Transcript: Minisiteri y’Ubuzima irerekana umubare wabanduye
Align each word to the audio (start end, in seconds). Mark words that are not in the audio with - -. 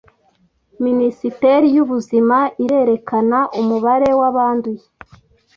Minisiteri 0.85 1.67
y’Ubuzima 1.75 2.37
irerekana 2.63 3.39
umubare 3.59 4.09
wabanduye 4.19 4.85